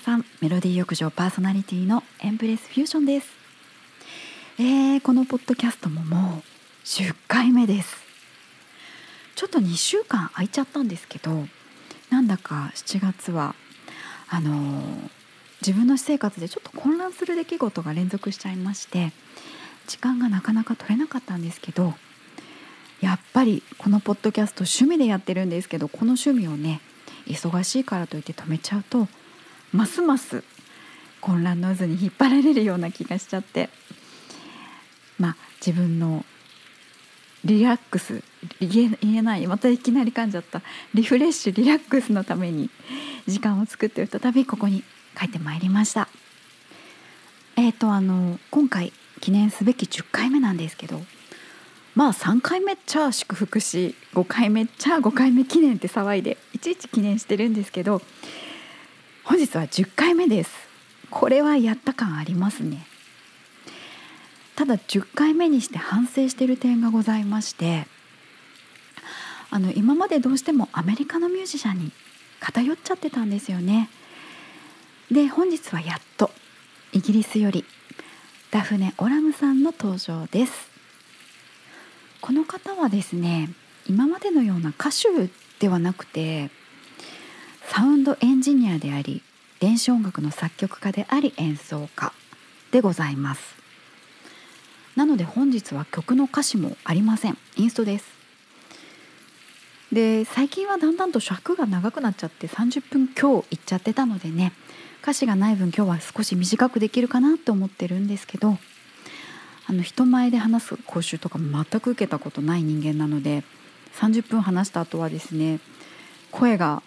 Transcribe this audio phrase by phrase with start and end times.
[0.00, 3.28] さんメロディー浴場パーソナリティのエンプレスフュージョンです。
[4.58, 6.42] えー、このポッドキャストももう
[6.86, 7.96] 10回目です。
[9.36, 11.46] ちょっと2週間空いちゃったんですけど
[12.08, 13.54] なんだか7月は
[14.28, 15.10] あのー、
[15.60, 19.12] 自分の私生活でちょっと混乱する出来事が連続しちゃいまして
[19.86, 21.94] 時間がなかなか取れなかったんですけど
[23.00, 26.80] やっぱりこのポッドキャスト趣味でやってるんですけどこの趣味をね
[27.26, 29.08] 忙しいからといって止めちゃうと
[29.72, 30.42] ますます
[31.20, 33.68] 混乱の渦に引っ張られるような気がしちゃって
[35.18, 36.24] まあ自分の
[37.44, 38.22] リラックス
[38.60, 40.62] 言えないまたいきなり噛んじゃった
[40.94, 42.70] リフレッシュリラックスのために
[43.26, 44.82] 時間を作って再びここに
[45.18, 46.08] 帰ってまいりました。
[47.56, 51.00] えーとあの今回記念すべき10回目なんですけど
[51.94, 58.00] まあ3回目っちゃ祝福し5回目っちゃ5回目記念って騒いでいちいち記念してるんですけど
[59.30, 60.50] 本日は10回目です。
[61.08, 62.84] これはやった感ありますね。
[64.56, 67.86] ただ10回目にして反省している点がございまして
[69.48, 71.92] あの今までどうしてもアメリカのミュージシャンに
[72.40, 73.88] 偏っちゃってたんですよね。
[75.12, 76.32] で本日はやっと
[76.92, 77.64] イギリスより
[78.50, 80.68] ダフネ・オラムさんの登場です。
[82.20, 83.50] この方はですね
[83.86, 86.50] 今までのような歌手ではなくて
[87.72, 89.22] サウンドエンジニアであり
[89.60, 92.12] 電子音楽の作曲家であり演奏家
[92.72, 93.54] でございます。
[94.96, 97.38] なので本日は曲の歌詞もありません。
[97.56, 98.06] インストです。
[99.92, 104.52] で最近はだんだんと尺が長くなっちゃって30分今日いっちゃってたのでね
[105.00, 108.58] 歌詞がない分今日は少し短くできるかなと思ってるんですけど
[109.68, 113.44] あの人前で話す講習とか全く受けたことない人間なので
[113.94, 115.60] 30分話した後はですね
[116.32, 116.82] 声が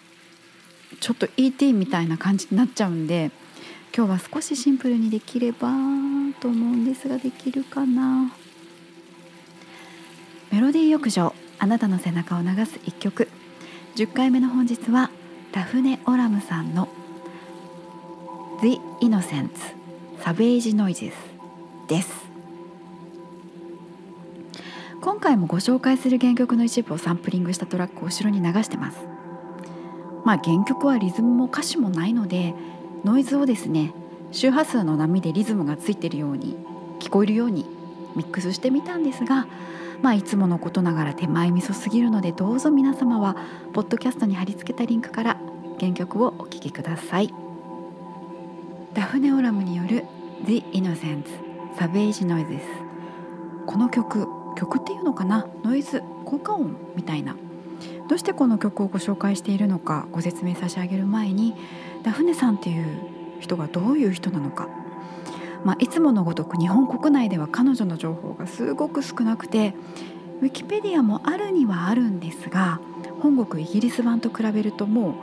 [1.00, 3.30] ちょっと ET みたいな感じになっちゃうんで
[3.96, 5.70] 今日は少しシンプルにできれば
[6.40, 8.32] と思うんですができるかな？
[10.50, 13.28] メロディー浴場あなたの背中を流す一曲。
[13.96, 15.10] 10回目の本日は
[15.52, 16.88] ダフネ・オラムさんの
[18.60, 19.50] 「The Innocents
[20.20, 21.12] Savage Noises
[21.86, 22.24] です。
[25.00, 28.98] 今回もご紹介する原曲の一部をサンプリングしたトラックを後ろに流してます。
[30.24, 32.54] まあ原曲はリズムも歌詞もないので
[33.04, 33.92] ノイズをですね
[34.32, 36.56] 周波数の波でリズムがついているように
[36.98, 37.66] 聞こえるように
[38.16, 39.46] ミックスしてみたんですが
[40.02, 43.36] まあいつものことながら手前味噌すぎるのでどうぞ皆様は
[43.72, 45.40] ポッドキャストに貼り付けたリンクから
[45.78, 47.32] 原曲をお聴きください。
[48.94, 50.04] ダフネオラムによる
[50.46, 51.24] The Innocents
[51.76, 52.60] Savage Noises
[53.66, 55.48] この曲曲っていうのかな？
[55.64, 57.34] ノイズ効果音みたいな。
[58.08, 61.54] どうしてこの曲をご紹介しているのかご説明差し上げる前に
[62.02, 62.86] ダフネさんっていう
[63.40, 64.68] 人がどういう人なのか、
[65.64, 69.74] まあ、いつものごとく日本国内では彼女の情報がすごく少なくて
[70.40, 72.80] ウィキペディアもあるにはあるんですが
[73.20, 75.14] 本国イギリス版と比べるともう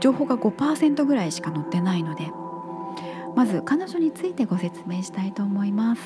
[0.00, 2.30] 情報が5%ぐらいしか載ってないので
[3.34, 6.02] まず彼女についてご説明したいと思います。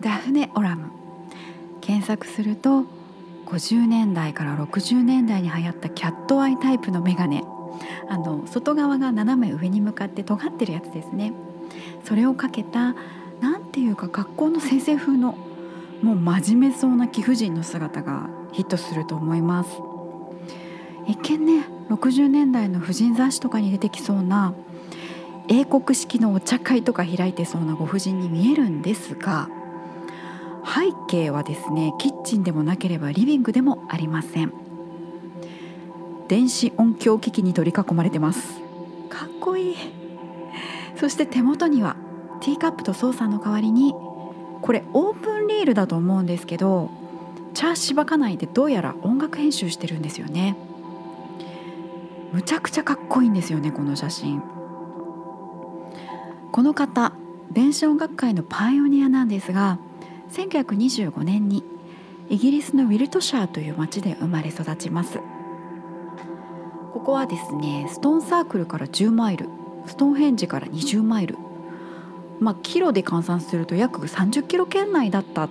[0.00, 0.90] ダフネ・オラム。
[1.82, 2.84] 検索すると
[3.50, 7.42] 50年代から60年代に流行ったキャットアイタイプのメガネ。
[8.08, 11.32] あの外側が斜め上に向かって尖ってるやつですね。
[12.04, 12.94] それをかけた
[13.40, 15.36] 何ていうか学校の先生風の
[16.02, 19.70] もう真面目そうな貴婦人の姿がヒットすると思います。
[21.06, 24.54] 一見ね60年代の婦人雑誌とかに出てきそうな
[25.48, 29.48] 英国式のお茶会とか開いてそうなご婦人に見えるんですが
[30.64, 34.52] 背景はですねキッチンでもなければリビングでもありません。
[36.28, 38.60] 電子音響機器に取り囲まれてます。
[39.08, 39.76] かっこいい。
[40.96, 41.96] そして手元には
[42.40, 43.94] ティーカップとソーサーの代わりに
[44.62, 46.90] これオープンリールだと思うんですけど
[47.54, 50.56] 茶しばかないでどうやら音楽編集してるんですよね。
[52.32, 54.40] むちゃくちゃかっこいいんですよねこの写真。
[56.52, 57.12] この方
[57.50, 59.78] 電子音楽界のパイオニアなんですが
[60.32, 61.64] 1925年に
[62.28, 65.18] イギリスのウィルトシャーという町で生まれ育ちます。
[66.92, 69.48] ここはですねストーンサークルから10マイル
[69.86, 71.36] ストーンヘンジから20マイル。
[72.38, 75.50] まあキロで換算すると約30キロ圏内だったっ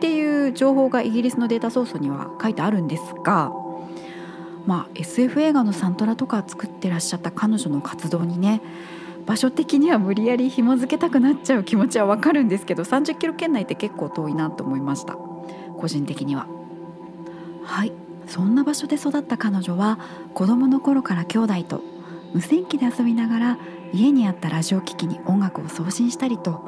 [0.00, 3.50] ていう情報がイギリスのデータソースには書いてあるんですが
[4.66, 8.60] まあ SF 映画のサントラとか作ってらっしゃった彼女の活動にね
[9.26, 15.14] 場所的には無理やり紐付けたくなっちゃう気持ちはわかるんですけど30キロ圏内って結構遠いなと思いました。
[15.76, 16.46] 個人的には。
[17.64, 17.92] はい。
[18.28, 19.98] そんな場所で育った彼女は
[20.34, 21.82] 子供の頃から兄弟と
[22.34, 23.58] 無線機で遊びながら
[23.92, 26.60] 家にあったラジオ機器に音楽を送信したりと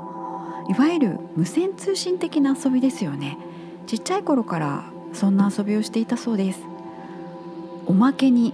[0.68, 3.38] いわゆる無線通信的な遊びですよね。
[3.86, 6.60] ちっちゃい頃からそんな遊びをしていたそうです。
[7.86, 8.52] おまけに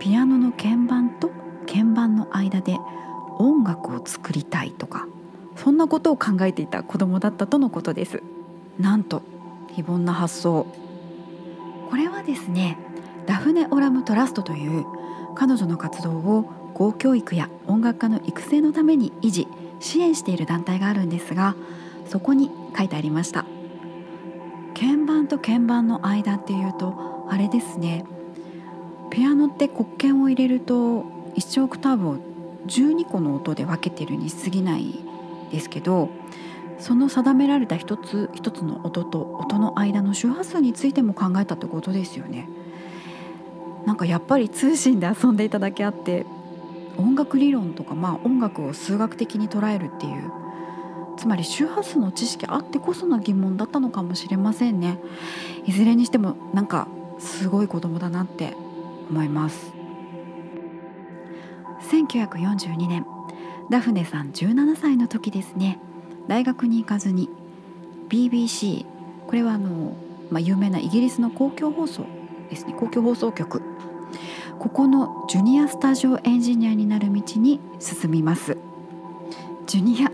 [0.00, 1.30] ピアノの鍵盤と
[1.66, 2.76] 鍵盤の間で
[3.38, 5.06] 音楽を作りたいとか
[5.56, 8.22] そんなことを考えていた子供だったとのことです。
[8.78, 9.22] なんと
[9.72, 10.66] 非凡な発想。
[11.90, 12.76] これはですね
[13.26, 14.84] ダフネ・オラム・トラストという
[15.34, 19.46] 彼女の活動を公教育や音楽家の育成のために維持
[19.80, 21.54] 支援している団体があるんですが
[22.06, 23.44] そこに書いてありました。
[24.74, 28.04] 鍵盤と鍵盤の間っていうとあれですね。
[29.10, 31.04] ピアノって黒鍵を入れると
[31.36, 32.33] 1オクターブを
[32.66, 34.94] 12個の音で分けてるに過ぎない
[35.50, 36.08] ですけど
[36.78, 42.48] その定められた一つ一つの音と音の間の周波数についても考えたってことですよね。
[43.86, 46.26] なんかやっぱり通信で遊んでいただけあって
[46.96, 50.30] 音楽理論とかまあ音楽を数学的に捉えるっていう
[51.16, 54.98] つまり周波数の知識あってこその疑問だったのかもしれませんね
[55.66, 56.88] いずれにしてもなんか
[57.18, 58.56] すごい子供だなって
[59.10, 59.72] 思います
[62.02, 63.06] 1942年。
[63.70, 65.78] ダフネさん17歳の時ですね。
[66.26, 67.28] 大学に行かずに。
[68.08, 68.84] BBC
[69.26, 69.96] これはあの、
[70.30, 72.04] まあ、有名なイギリスの公共放送
[72.50, 72.74] ですね。
[72.74, 73.62] 公共放送局。
[74.58, 78.56] ここのジュニアスタジオエンジニアになる道に進みます。
[79.66, 80.10] ジュニア。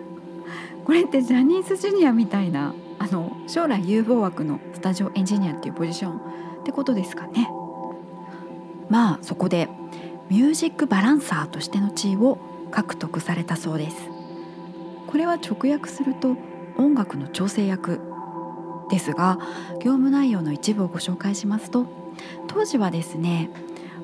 [0.85, 7.51] これってジャニーズジュニアみたいなあの将来有望枠のスタジオエンジニアっていうポジションってことですかね。
[8.89, 9.69] まあそこで
[10.31, 12.39] ミュージックバランサーとしての地位を
[12.71, 13.97] 獲得されたそうです。
[15.09, 16.37] これは直訳すると
[16.77, 18.01] 音楽の調整役
[18.91, 19.39] ですが
[19.81, 21.87] 業務内容の一部をご紹介しますと
[22.47, 23.51] 当時はですね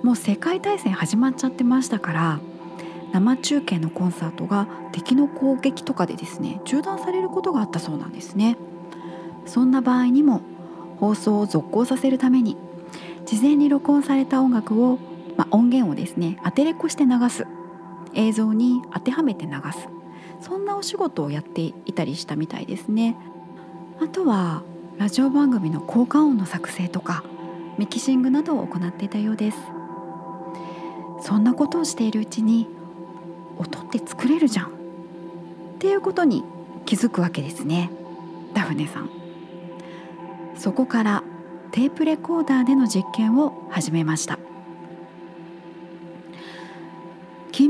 [0.03, 2.41] もう世界大戦始まっちゃってましたから
[3.13, 8.57] 生中継のコンサートが敵の攻撃とかでですね中断されることがあったそうなんですね。
[9.47, 10.43] そんな場合にも
[10.99, 12.57] 放送を続行させるために
[13.27, 14.99] 事前に録音された音楽を、
[15.37, 17.47] まあ、音源をですね当てれこして流す。
[18.15, 19.89] 映像に当てはめて流す。
[20.41, 23.17] そんなお仕事をやっていたりしたみたいですね。
[24.01, 24.63] あとは
[24.99, 27.25] ラジオ番組の効果音の作成とか
[27.79, 29.59] ミキシングなどを行っていたようです。
[31.21, 32.69] そんなことをしているうちに
[33.59, 34.67] 音って作れるじゃん。
[34.67, 34.69] っ
[35.79, 36.45] ていうことに
[36.87, 37.91] 気づくわけですね。
[38.55, 39.11] ダフネさん。
[40.55, 41.23] そこから
[41.73, 44.39] テープレコーダーでの実験を始めました。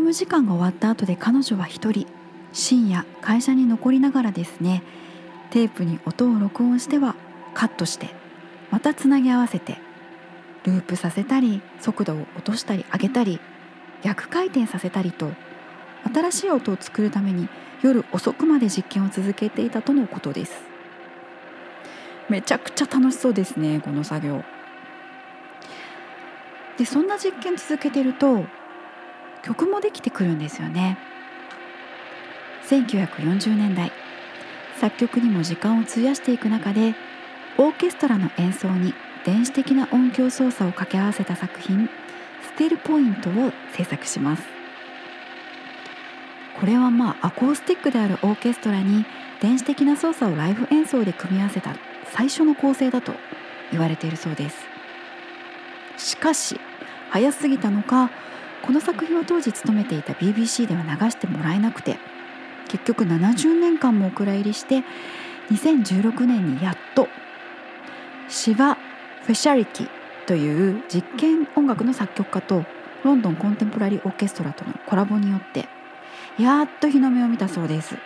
[0.06, 2.06] 務時間が終わった後で彼女は一人
[2.52, 4.84] 深夜会社に残りながらですね
[5.50, 7.16] テープに音を録音しては
[7.54, 8.10] カットして
[8.70, 9.78] またつなぎ合わせて
[10.62, 13.40] ループさせたり速度を落としたり上げたり
[14.02, 15.32] 逆回転させたりと
[16.14, 17.48] 新しい音を作るために
[17.82, 20.54] 夜遅くまで実験を続けていたとのことです。
[22.28, 24.44] めちゃくちゃ楽しそうですねこの作業。
[26.78, 28.44] でそんな実験続けてると
[29.42, 30.98] 曲もできてくるんですよね。
[32.68, 33.92] 1940年代
[34.80, 36.94] 作曲にも時間を費やしていく中で
[37.58, 38.92] オーケストラの演奏に
[39.24, 41.88] 電子的な音響操作を掛け合わせた作品
[42.42, 44.42] 「ステルポイント」を制作します。
[46.60, 49.04] これはまあアコースティックであるオーケストラに
[49.40, 51.74] 電子的な操作をライブ演奏で組み合わせた
[52.12, 53.12] 最初の構成だと
[53.70, 54.66] 言われているそうです。
[55.96, 56.60] しかし
[57.10, 58.10] 早すぎたのか
[58.66, 61.98] この作品を当時勤めていた BBC では流してもらえなくて
[62.68, 64.82] 結局70年間もお蔵入りして
[65.52, 67.06] 2016年にやっと
[68.28, 69.88] シヴァ・フェシャリティ
[70.26, 72.64] という実験音楽の作曲家と
[73.04, 75.68] ロンドンコンテンポラリーオーケストラとのコラボによって
[76.36, 77.96] やっと日の目を見たそうです。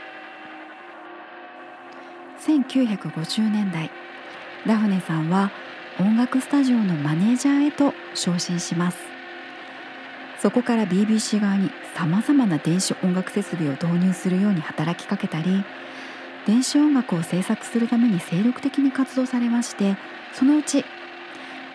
[2.46, 3.90] 1950年代
[4.66, 5.50] ダフネさんは
[5.98, 9.09] 音楽スタジオのマネージャーへと昇進します。
[10.40, 15.64] そこから BBC 側にさまざまな電子音楽設備を導入するように働きかけたり
[16.46, 19.96] 電子音楽を制作するために精力的に活動されまして
[20.32, 20.84] そのうち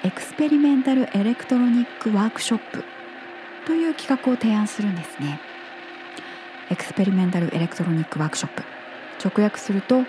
[0.04, 2.84] エクスペリメンタル・エレクトロニック・ワークショップ
[3.66, 5.40] という企画を提案するんですね。
[6.70, 8.64] エクスペリメンタル・エレクトロニック・ワークショップ。
[9.24, 10.04] 直訳すると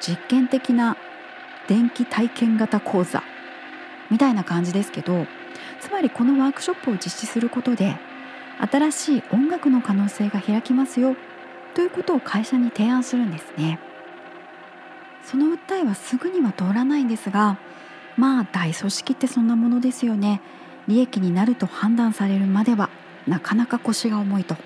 [0.00, 0.96] 実験的な
[1.66, 3.24] 電気体験型講座
[4.10, 5.26] みたいな感じですけど
[5.82, 7.96] つまりこのワークショップを実施することで
[8.70, 11.16] 新しい音楽の可能性が開きますよ
[11.74, 13.80] ということを会社に提案するんですね。
[15.24, 17.58] その訴えはすぐには通らないんですが
[18.16, 20.40] まあ大組織ってそんなものですよね。
[20.86, 22.88] 利益になると判断されるまでは
[23.26, 24.56] なかなか腰が重いと。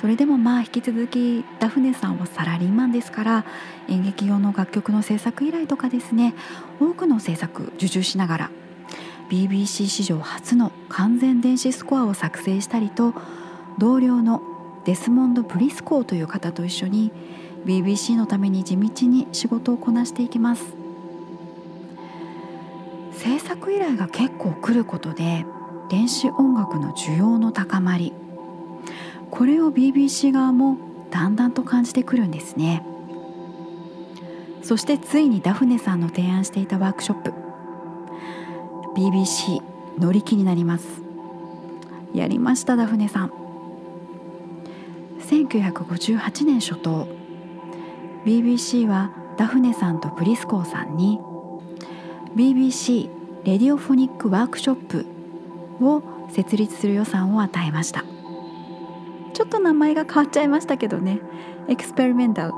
[0.00, 3.44] それでもまあ引き続きダフネさんはサラリーマンですから
[3.88, 6.34] 演劇用の楽曲の制作依頼とかですね
[6.80, 8.50] 多くの制作受注しながら
[9.28, 13.14] BBC 史上初の完全電子スコアを作成したりと
[13.78, 14.42] 同僚の
[14.84, 17.12] デスモンド・ブリスコーという方と一緒に
[17.66, 20.64] BBC のために地道に仕事をこなしていきます。
[23.12, 25.44] 制作依頼が結構来ることで
[25.90, 28.12] 電子音楽の需要の高まり
[29.30, 30.78] これを BBC 側も
[31.10, 32.84] だんだんと感じてくるんですね。
[34.62, 37.47] そしてついにダフネさんの提案していたワークショップ
[38.98, 39.62] BBC
[40.00, 40.84] 乗り気になります。
[42.12, 43.32] やりましたダフネさん。
[45.20, 47.06] 1958年初頭。
[48.26, 51.20] BBC はダフネさんとブリスコーさんに。
[52.34, 53.08] BBC
[53.44, 55.06] レディオフォニックワークショップ
[55.80, 58.04] を設立する予算を与えました。
[59.32, 61.20] ちょっと名前が変わっちゃいましたけどね。
[61.68, 62.52] Experimental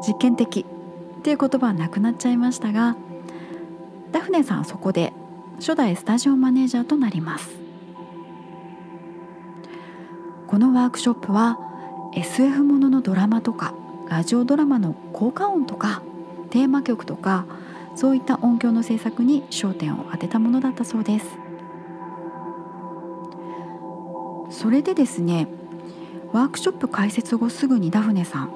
[0.00, 2.96] 実験的っていう言葉はなくなっちゃいましたが
[4.12, 5.12] ダフネさんはそこで
[5.64, 7.48] 初代スタジオマネージャーとなります。
[10.46, 11.58] このワークショップは
[12.14, 13.72] SF もののドラマとか
[14.10, 16.02] ラジオドラマの効果音とか
[16.50, 17.46] テーマ曲とか
[17.94, 21.26] そういった音響の制作に焦点を当てたものだったそうです。
[24.50, 25.48] それでですね
[26.34, 28.50] ワークショップ開設後すぐにダフネさん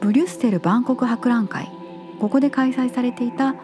[0.00, 1.70] ブリュッセル万国博覧会
[2.18, 3.56] ここで開催されていた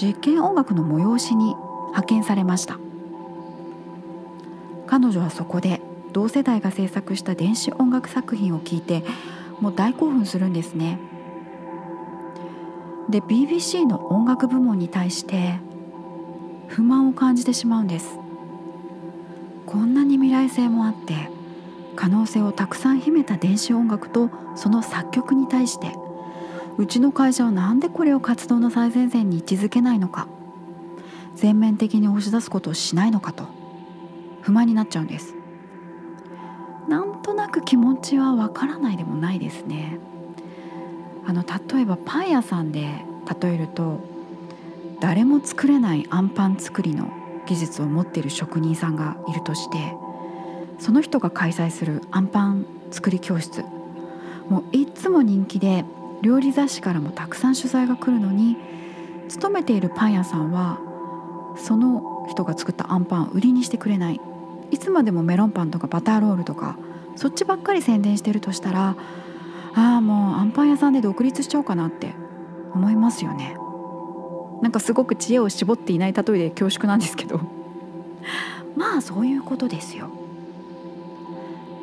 [0.00, 1.56] 実験音楽の催しに
[1.92, 2.78] 派遣されました。
[4.86, 5.80] 彼女はそこで
[6.12, 9.02] 同世代が制作した電子音楽作品を聴いて
[9.60, 10.98] もう大興奮するんですね。
[13.08, 15.58] で BBC の音楽部門に対して
[16.68, 18.18] 不満を感じてしまうんです。
[19.66, 21.30] こんなに未来性もあって
[21.96, 25.94] 可能性をたくさん秘めた電子音楽とその作曲に対して
[26.78, 30.26] うちの会社は何でこれを活動の最前線に位置づけないのか。
[31.34, 33.46] 全面的に押し出すことをしないのかと
[34.42, 35.34] 不満になっちゃうんです。
[36.88, 39.98] なんとなく気持ちはわからないでもないですね。
[41.24, 43.04] あの例えばパン屋さんで
[43.40, 44.00] 例えると
[45.00, 47.10] 誰も作れないあんパン作りの
[47.46, 49.94] 技術を持っている職人さんがいるとして
[50.78, 53.64] その人が開催するあんパン作り教室
[54.48, 55.84] もういつも人気で
[56.22, 58.56] 料理雑誌からもたくさん取材が来るのに
[59.28, 60.80] 勤めているパン屋さんは
[61.56, 64.20] その人が作ったあんパン売りにしてくれない。
[64.70, 66.78] いつまでもメロンパンとかバターロールとか
[67.14, 68.96] そっちばっかり宣伝してるとしたら
[69.74, 72.14] ああもうあんパン屋さんで独立しちゃおうかなって
[72.74, 73.56] 思いますよね。
[74.62, 77.40] なんかすごく知恵を絞っていない例えで恐縮なんですけど。
[78.76, 80.08] まあそういうことですよ。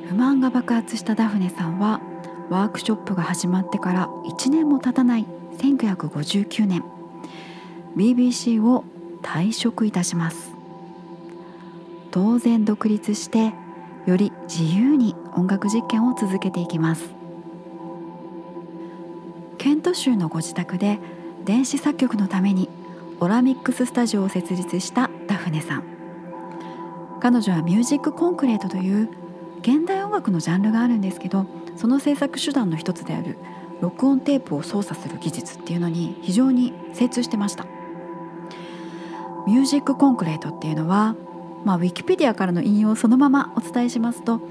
[0.07, 2.01] 不満が爆発したダフネさんは
[2.49, 5.25] ワークショップが始まってから1年も経たない。
[5.57, 6.83] 1959年。
[7.95, 8.85] BBC を
[9.21, 10.53] 退職いたします。
[12.11, 13.53] 当然独立して
[14.05, 17.13] より自由に音楽実験を続けていきます。
[19.57, 20.99] ケント州のご自宅で
[21.45, 22.69] 電子作曲のために
[23.19, 25.83] オラミックススタジオを設立したダフネさん。
[27.19, 29.09] 彼女はミュージックコンクレートという
[29.61, 31.45] 現代音楽のジャンルがあるんですけど
[31.75, 33.38] その制作手段の一つである
[33.81, 37.65] 録音テープを操作する技術っていうのに非常に精通してました。
[39.50, 41.15] ミュージックコンクレートっていうのは、
[41.65, 44.41] まあ、ウィキペディアからの引用をそのままお伝えしますと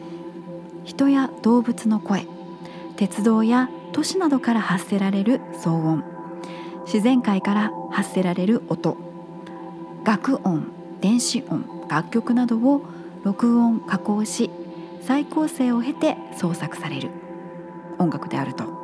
[0.83, 2.27] 人や動物の声
[2.97, 6.05] 鉄道や都市などから発せられる騒音
[6.85, 8.97] 自然界から発せられる音
[10.03, 10.67] 楽音
[11.01, 12.83] 電子音楽曲などを
[13.23, 14.51] 録音加工し
[15.03, 17.11] 再構成を経て創作される
[18.01, 18.78] 音楽であると。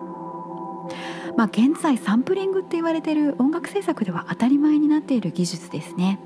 [1.36, 6.18] まあ、現在サンプリングって言われてる音楽制作では当たり前になっている技術ですね。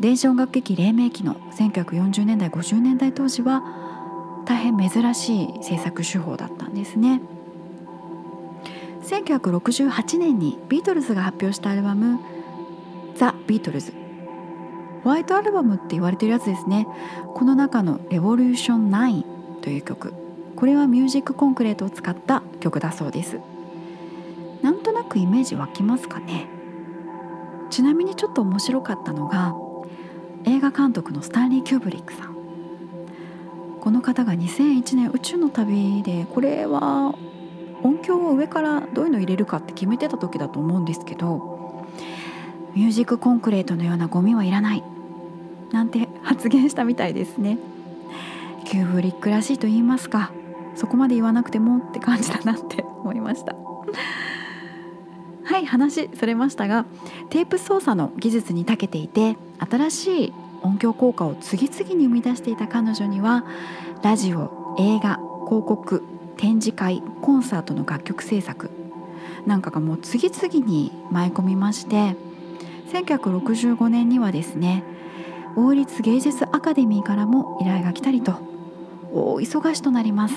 [0.00, 3.62] 電子音楽劇黎明期の1940年代50年代当時は
[4.44, 7.22] 大変珍しい制作手法だったんですね。
[9.02, 12.20] 1968年にビートルズが発表したアルバム
[13.16, 13.92] 「ザ・ビートルズ」
[15.02, 16.86] ホワイトアルバムって言われてるやつですね
[17.34, 19.24] この中の「レボリューション9」
[19.60, 20.14] という曲
[20.54, 25.18] これはミュージックコンクレートを使った曲だそうです。
[25.18, 26.48] イメージ湧きますかね。
[27.70, 29.54] ちなみにちょっと面白かったのが
[30.44, 32.32] 映画監督のスタンリー・キューブリックさん。
[33.80, 37.14] この方が2001年宇宙の旅でこれは
[37.82, 41.84] 音響を上からどういうの入れるかって決めてた時だと思うんですけど
[42.76, 44.84] ミュージックコンクレートのようなゴミはいらない
[45.72, 47.58] なんて発実現したみたいですね。
[48.66, 50.30] キューブリックらしいと言いますか
[50.76, 53.56] そこまで言わなくてもって感じだなって思いました。
[55.44, 56.86] はい話それましたが
[57.30, 60.32] テープ操作の技術に長けていて新しい
[60.62, 63.44] 音響効果を次々に生み出していた彼女には
[64.02, 66.02] ラジオ映画広告
[66.36, 68.70] 展示会コンサートの楽曲制作
[69.46, 72.16] なんかがもう次々に舞い込みまして
[72.92, 74.84] 1965年にはですね
[75.56, 78.32] 王立芸術アカデミーからも依頼が来たりと
[79.12, 80.34] 大忙しとなります。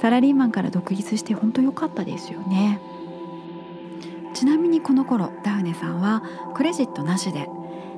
[0.00, 2.80] サラリーマンから独立して本当良かったですよね。
[4.78, 6.22] にこの頃ダフネさんは
[6.54, 7.48] クレジットなしで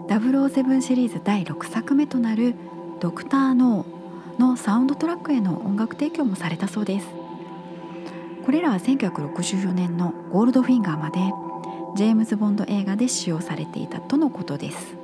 [0.08, 2.54] 007シリーズ第6作目となる
[3.00, 7.08] 「ドクター・ノー」のサウンドトラックへの音楽提供もされたそうです。
[8.46, 11.20] これらは1964年の「ゴールドフィンガー」まで
[11.96, 14.96] ジェームズ・ボンド映画で使用されていたとのことです。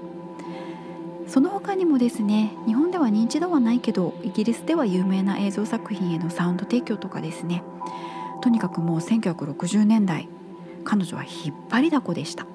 [1.27, 7.63] その他にもですね日本では認知度はないけどイギリスでは有名な映像作品へのサウンド提供とかですね。
[8.41, 10.29] とにかくもう1960年代
[10.87, 12.47] 彼女は引っ張りだこでした。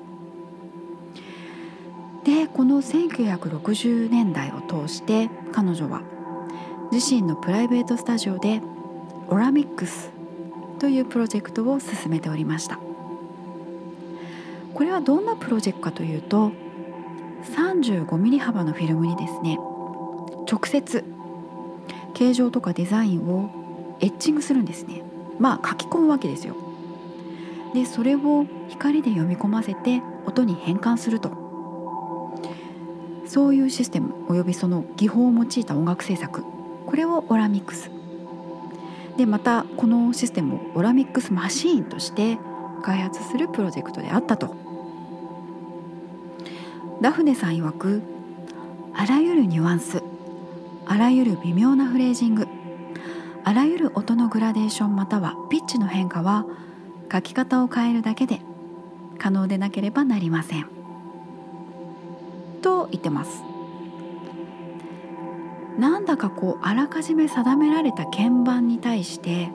[2.23, 6.01] でこの1960年代を通して彼女は
[6.91, 8.61] 自身のプライベートスタジオで
[9.27, 10.11] オラミックス
[10.79, 12.79] というプロジェクトを進めておりました。
[14.73, 16.51] これはどんなプロジェクトかというと
[17.55, 19.57] 35mm 幅のフィルムにですね
[20.49, 21.03] 直接
[22.13, 25.01] 形状とかデザインをエッチングするんですね。
[25.39, 26.55] まあ書き込むわけですよ。
[27.73, 31.39] でそれを光で読み込ませて音に変換すると。
[33.25, 36.43] そういうシステムおよびその技法を用いた音楽制作。
[36.85, 37.89] これをオラミックス。
[39.17, 42.37] でまたこのシステムをオラミックスマシーンとして
[42.83, 44.55] 開発するプロジェクトであったと。
[47.01, 48.03] ダフネさん曰く
[48.93, 50.03] あらゆるニュアンス
[50.85, 52.47] あらゆる微妙なフレージング
[53.43, 56.45] あらゆる音のグラデーションまたはピッチの変化は
[57.11, 58.41] 書き方を変えるだけで
[59.17, 60.67] 可能でなければなりません。
[62.61, 63.43] と言ってます。
[65.77, 69.49] なんだかこうあらかじめ定められた鍵盤に対して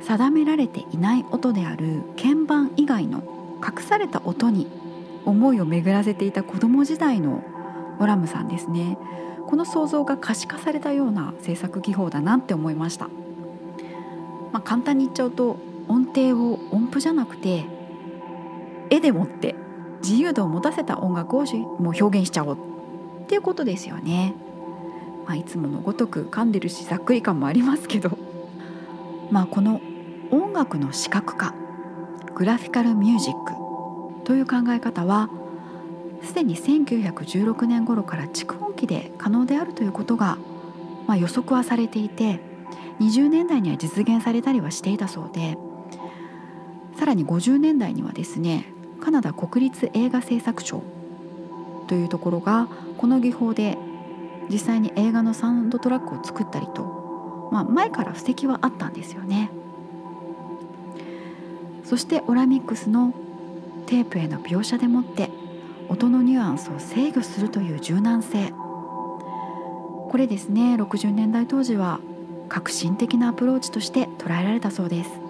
[0.00, 3.22] 定められていない音である鍵盤以外の
[3.64, 4.66] 隠された音に
[5.24, 7.44] 思いを巡らせていた子供時代の
[8.00, 8.96] オラムさんですね。
[9.46, 13.08] この想像が可視化されたような制作技法だなって思いました、
[14.52, 15.56] まあ、簡単に言っちゃうと
[15.88, 17.64] 音程を音符じゃなくて
[18.90, 19.54] 絵でもって
[20.02, 22.58] 自由度を持たせた音楽をもう表現しちゃおう
[23.24, 24.34] っていうことですよね。
[25.26, 28.16] まあ、いつものごとく噛んでるしざっくり感もありますけど、
[29.30, 29.82] まあ、この
[30.30, 31.54] 音楽の視覚化
[32.34, 33.52] グラフィカルミュージック
[34.24, 35.28] という考え方は
[36.22, 40.38] すでに1916年頃から蓄音機で可能であるということが、
[41.06, 42.40] まあ、予測はされていて
[43.00, 45.58] 20年代には実現されたりはしていたそうで
[46.98, 48.66] さらに50年代にはですね
[49.00, 50.82] カナダ国立映画製作庁
[51.86, 53.78] というところがこの技法で
[54.50, 59.50] 実際に映画のサウンドトラックを作ったりと、まあ、前から布石はあったんですよね。
[61.84, 63.14] そしてオラミックスの
[63.86, 65.30] テープへの描写でもって
[65.88, 72.00] 音のニュアンスを制御するという柔軟性これですね60年代当時は
[72.50, 75.27] 革新的なアプローチとして捉えられたそうです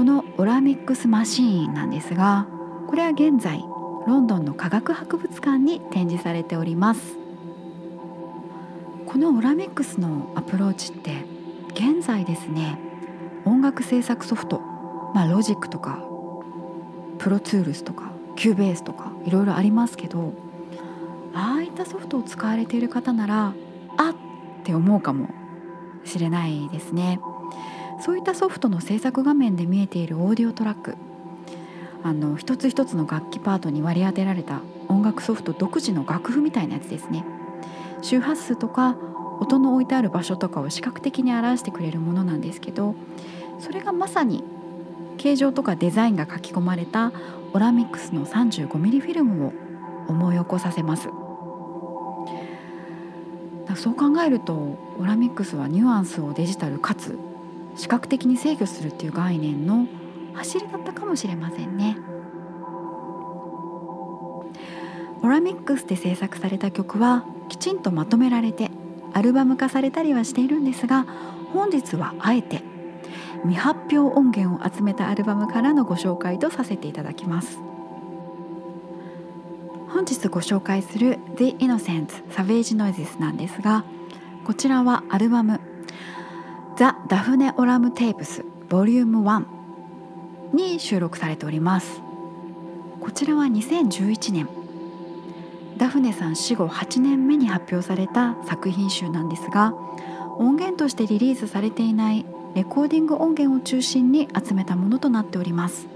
[0.00, 2.46] このオラミックスマシーンなんですが
[2.88, 3.62] これは現在
[4.06, 7.18] ロンドンの科学博物館に展示されております。
[9.04, 11.26] このオラミックスのアプローチって
[11.74, 12.78] 現在ですね
[13.44, 14.60] 音楽制作ソフト、
[15.14, 16.02] まあ、ロジックとか
[17.18, 20.32] プロツールスとかキューベースとかいろいろありますけど
[21.34, 23.52] ああいったソフトを使われている方なら
[23.98, 24.14] あっ
[24.64, 25.28] て思うかも
[26.06, 27.20] しれないですね。
[28.00, 30.96] そういったソフトの制作画面で見えているオーディオトラック。
[32.02, 37.24] あの一つ一つの楽器パートに割り当てられた音楽ソフト独自の楽譜みたいなやつですね。
[38.00, 38.96] 周波数とか
[39.40, 42.94] 音の置いてある場所とかを視覚的に表してくれるものなんですけど
[43.58, 44.42] それがまさに
[45.18, 47.12] 形状とかデザインが書き込まれた
[47.52, 49.52] オラミックスの 35mm フィルムを
[50.08, 51.08] 思い起こさせます。
[53.76, 54.52] そう考えると
[54.98, 57.16] オラミックスはニュアンスをデジタルかつ
[57.76, 59.86] 視覚的に制御するっていう概念の
[60.34, 61.96] 走りだったかもしれませんね。
[65.22, 68.70] オラミックスで制作された曲はきちんとまとめられて
[69.12, 71.04] アルバム化されたりはしているんですが
[71.52, 72.62] 本日はあえて
[73.42, 77.58] 未発表音源を集めたアルバムからのご紹介とさせていただきます。
[79.88, 83.84] 本日ご紹介する The Innocent Savage Noises なんですが
[84.46, 85.60] こちらはアルバム
[86.80, 88.86] The Daphne Oram Tapes Vol.
[89.04, 89.44] 1
[90.54, 92.00] に収録されております
[93.02, 94.48] こちらは2011年
[95.76, 99.74] ダフネさん死後8年目に発表された作品集なんですが
[100.38, 105.86] 音源としてリリースされていないレコーディング音源を中心に集めたものとなっております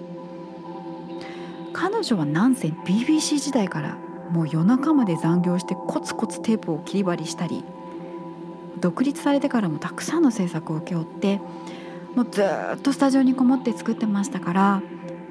[1.73, 3.97] 彼女はなんせ BBC 時代から
[4.31, 7.65] もう夜中まで残業してコツコツテープを切り張りしたり
[8.81, 11.41] 独立されてからもたくさんの制作を請け負って
[12.15, 14.83] もうずっとスタジオにこもって作ってましたから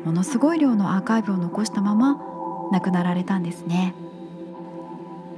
[0.04, 2.20] ものすごい量のアーカイブを残したまま
[2.72, 3.94] 亡くなられたんですね。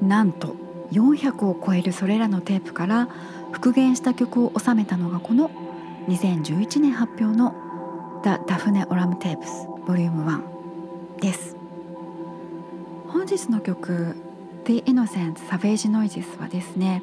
[0.01, 0.55] なんと
[0.91, 3.07] 400を超えるそれらのテープから
[3.51, 5.51] 復元した曲を収めたのがこの
[6.07, 7.53] 2011年発表の
[8.23, 9.37] 「The Daphne Oram Tapes
[9.85, 10.41] Vol.1」
[11.21, 11.55] です。
[13.07, 14.15] 本日の曲
[14.65, 17.01] 「The Innocent Savage Noises」はですね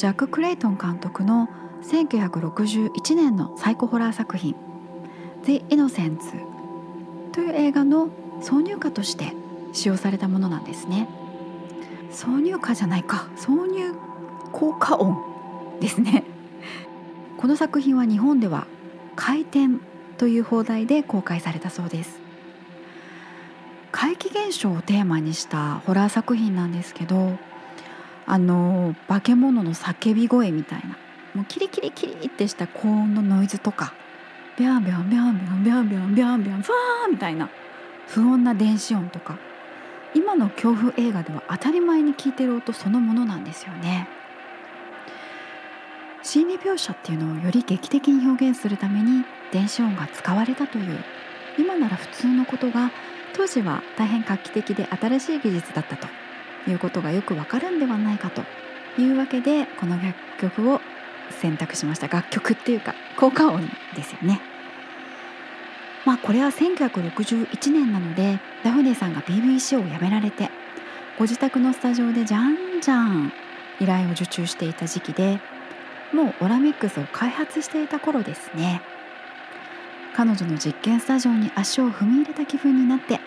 [0.00, 1.50] ジャック・クレイトン監督の
[1.82, 4.56] 1961年のサイコホラー作品
[5.44, 6.42] 「The Innocents」
[7.32, 8.08] という映画の
[8.40, 9.34] 挿入歌として
[9.74, 11.06] 使用されたものなんですね。
[12.12, 13.26] 挿入歌じゃないか。
[13.36, 13.92] 挿入
[14.52, 15.18] 効果音
[15.82, 16.24] ですね。
[17.36, 18.66] この作品は日本では
[19.16, 19.80] 「回転」
[20.16, 22.18] という放題で公開されたそうです。
[23.92, 27.36] 怪奇現象をテーマにしたホラー作品なんですけど
[28.32, 30.96] あの化け物の叫び声みたいな。
[31.34, 33.92] もうキリキリキリってした高音のノイズとか。
[34.56, 37.50] ビャンビャンビャンビャンビャンビャンビャンビャンファーみたいな
[38.06, 39.36] 不穏な電子音とか。
[40.14, 44.06] 今の恐怖映画では当たり前に聞いてる音そのものなんですよね。
[46.22, 51.02] 心理描写っていうのをより劇的に表現するために電子音が使われたという
[51.58, 52.92] 今なら普通のことが
[53.32, 56.06] 当時は大変画期的で新しい技術だったと。
[56.66, 58.42] いうことがよくわかるんではないかと
[59.00, 60.80] いうわけでこの楽曲を
[61.30, 64.40] 選択しました楽曲っていうか効果音ですよね。
[66.04, 70.50] まあこれは1961年なのでダフネさんが BBC を辞められて
[71.18, 73.32] ご自宅のスタジオでじゃんじゃん
[73.80, 75.40] 依頼を受注していた時期で
[76.12, 78.80] もうオラミックスを開発していた頃ですね。
[80.14, 83.20] 彼女の実験スタジオに足を踏み入れた気分になって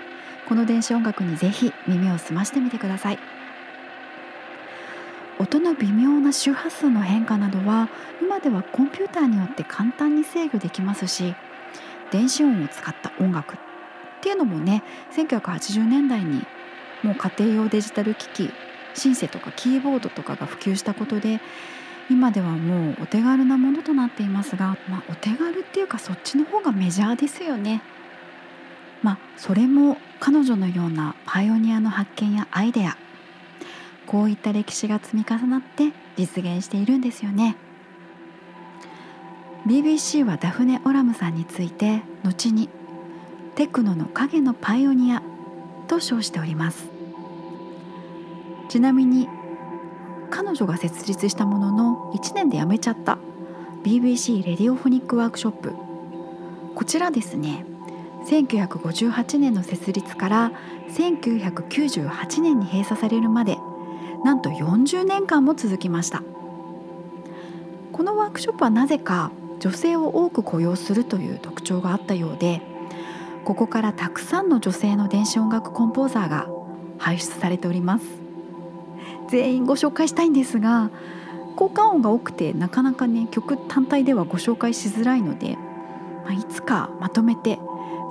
[0.48, 3.20] この電子音楽にぜひ耳を澄ましてみてください
[5.40, 7.90] 音の微妙な周波数の変化などは
[8.22, 11.36] 今ではコンピューターによって簡単に制御できますし
[12.12, 13.58] 電子音を使った音楽っ
[14.22, 14.84] ていうのもね
[15.16, 16.46] 1980年代に
[17.02, 18.54] もう家庭用デジタル機器
[18.94, 21.42] シンセとかキーボードとかが普及したことで
[22.10, 27.82] 今ではもうお手軽なものとなっていますが、まあ、お手軽っていうかそっちの方がメジャーですよね。
[29.04, 32.98] まあそれも彼女のようなパイオニアの発見やアイデア。
[34.08, 37.56] こういった歴史が積み重なって実現しているんですよね。
[39.66, 42.70] BBC はダフネ・オラムさんについて後に
[43.56, 45.22] テクノの影のパイオニア
[45.88, 46.90] と称しております。
[48.70, 49.30] ちなみに
[50.32, 53.20] 彼女が設立したものの1年で辞めちゃった
[53.84, 55.74] BBC レディオフォニックワークショップ。
[56.76, 57.66] こちらですね。
[58.26, 60.52] 1958年の設立から
[60.90, 63.58] 1998年に閉鎖されるまで
[64.24, 66.24] なんと40年間も続きました。
[67.92, 72.62] このワークショップはなぜか女性を多く雇用するという特徴があったようで
[73.46, 76.48] ここからたくさんの女性の電子音楽コンポーザーが
[76.98, 78.06] 輩出されております。
[79.30, 80.92] 全員ご紹介したいんですが
[81.56, 85.56] 効果音が多くてなかなかね曲単体ではご紹介しづらいので、
[86.24, 87.60] まあ、いつかまとめて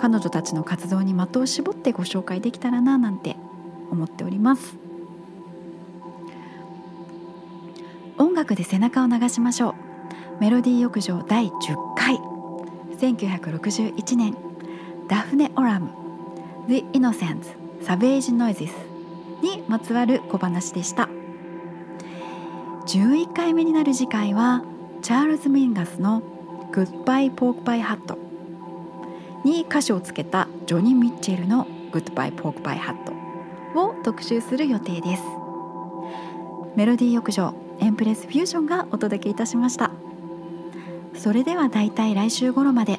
[0.03, 3.37] 彼女たちの活動に的を絞ってご紹介できたらななんて
[3.89, 4.75] 思っております。
[8.19, 9.77] 音楽で背中を流しましょ
[10.41, 10.41] う。
[10.41, 12.17] メロディー浴場第10回。
[12.99, 14.37] 1961年。
[15.07, 15.93] ダフネ・オラム。
[16.67, 18.73] The Innocents Savage Noises
[19.41, 21.09] にまつわる小話でした。
[22.89, 24.65] 11回目になる次回は
[25.01, 26.25] チャールズ・ミンガスの
[26.73, 28.22] Goodbye Pork Pie Hat
[29.45, 33.13] に歌詞をつけたジョニー・ミッチェルの Goodbye Pork Pie Hat
[33.81, 35.23] を特集する予定です。
[36.77, 39.91] メロディー浴場エンプレスフュージョンがお届けいたしました。
[41.15, 42.99] それではだいたい来週頃まで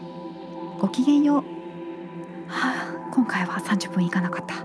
[0.79, 1.43] ごきげんよう。
[2.47, 4.56] はあ今回は30分いかなかった。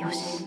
[0.00, 0.45] よし。